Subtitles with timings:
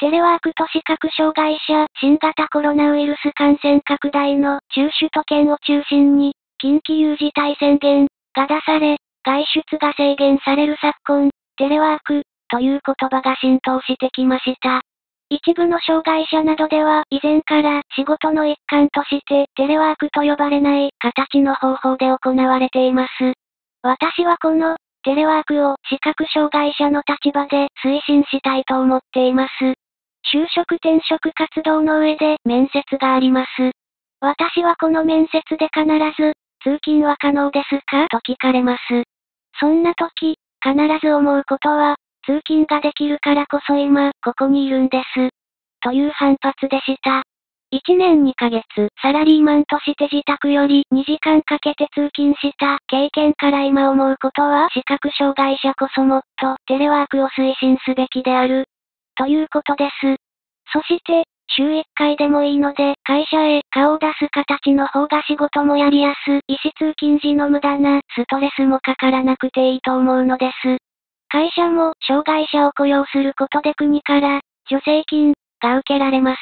[0.00, 14.82] テレワークと視覚障害者、新型コロナウイルス感染拡大の中首都圏を中心に、緊急事態宣言が出され、外出が制限される昨今、テレワークという言葉が浸透してきました。
[15.30, 23.10] 一部の障害者などでは以前から仕事の一環としてテレワークと呼ばれない形の方法で行われています。
[23.82, 29.74] 私はこのテレワークを視覚障害者の立場で推進したいと思っています。
[30.24, 33.48] 就職転職活動の上で面接があります。
[34.20, 35.86] 私はこの面接で必
[36.20, 38.08] ず、通勤は可能ですか？
[38.08, 38.80] と聞かれます。
[39.60, 41.96] そんな時、必ず思うことは、
[42.26, 45.30] 通勤ができるからこそ今、ここにいるんです。
[45.80, 47.22] という反発でした。
[47.70, 48.64] 1年2ヶ月、
[49.02, 58.64] サラリーマンとして自宅より2時間かけて通勤した経験から今思うことは視覚障害者こそもっとテレワークを推進すべきである。
[59.18, 60.16] ということです。
[60.72, 70.78] そして、週1回でもいいので、会社へ顔を出す形の方が仕事もやりやすいし通勤時の無駄なストレスもかからなくていいと思うのです。
[71.28, 76.38] 会社も障害者を雇用することで国から助成金が受けられます。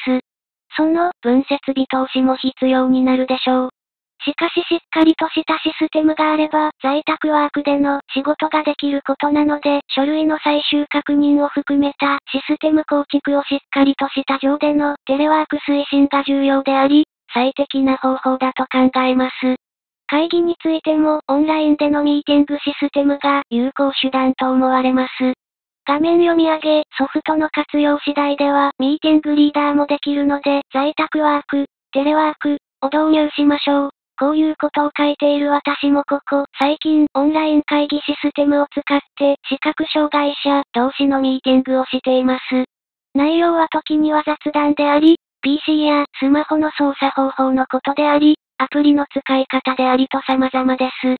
[0.76, 3.75] その分設備投資も必要になるでしょう。
[4.26, 19.34] しかししっかりとしたシステムがあれば、在宅ワークでの仕事ができることなので、書類の最終確認を含めたシステム構築をしっかりとした上でのテレワーク推進が重要であり、最適な方法だと考えます。
[20.08, 25.34] 会議についてもオンラインでのミーティングシステムが有効手段と思われます。
[25.86, 33.95] 画面読み上げ、ソフトの活用次第では、ミーティングリーダーもできるので、在宅ワーク、テレワーク、を導入しましょう。
[34.18, 42.42] こういうことを書いている私もここ、最近、オンライン会議システムを使って、視覚障害者同士のミーティングをしています。
[43.14, 51.16] 内容は時には雑談であり、PC やスマホの操作方法のことであり、アプリの使い方でありと様々です。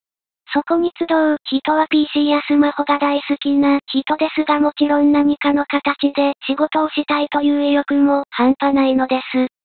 [0.52, 9.55] そこに集う人は PC やスマホが大好きな人ですがもちろん何かの形で仕事をしたいという意欲も半端ないのです。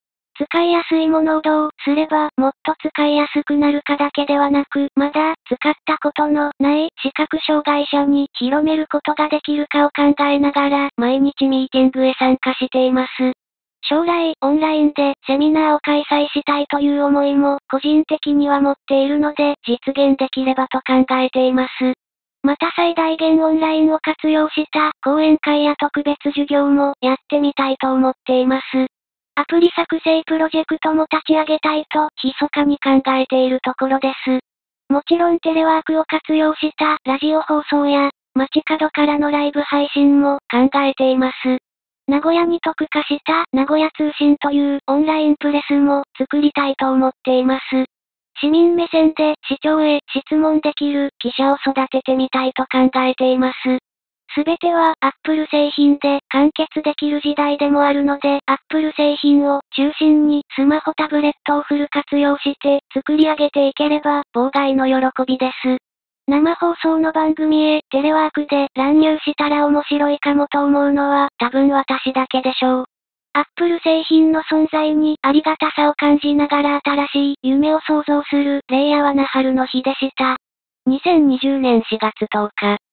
[0.41, 13.33] 使いやすいものをどうすればもっと使いやすくなるかだけではなく、まだ使ったことのない視覚障害者に広めることができるかを考えながら毎日ミーティングへ参加しています。
[13.83, 21.71] 将来、オンラインでセミナーを開催したいという思いも個人的には持っているので、実現できればと考えています。
[22.43, 28.63] また最大限オンラインを活用した講演会や特別授業もやってみたいと思っています。
[29.41, 34.39] アプリ作成プロジェクトも立ち上げたいと、密かに考えているところです。
[34.87, 41.57] もちろんテレワークを活用したラジオ放送や、街角からのライブ配信も考えています。
[42.07, 47.63] 名古屋に特化した名古屋通信というオンラインプレスも作りたいと思っています。
[48.39, 53.57] 市民目線で市長へ質問できる記者を育ててみたいと考えています。
[54.33, 65.77] すべては Apple 製品で完結できる時代でもあるので Apple 製品を中心にスマホタブレットをフル活用して作り上げていければ妨害の喜びです。
[66.27, 72.85] 生放送の番組へテレワークで乱入したら面白いかもと思うのは多分私だけでしょう。
[73.33, 80.37] アップル製品の存在にありがたさを感じながら新しい夢を想像するレイヤーはな春の日でした。
[80.87, 82.90] 2020年4月10日。